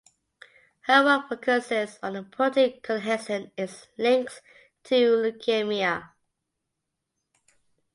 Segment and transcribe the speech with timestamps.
[0.87, 4.41] Her work focusses on the protein Cohesin and its links
[4.85, 6.09] to leukaemia.